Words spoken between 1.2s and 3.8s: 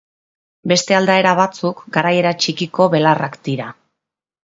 batzuk garaiera txikiko belarrak dira.